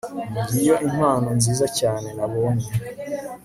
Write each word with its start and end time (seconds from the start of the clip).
ngiyo 0.53 0.75
impano 0.87 1.27
nziza 1.37 1.65
cyane 1.79 2.07
nabonye 2.17 2.67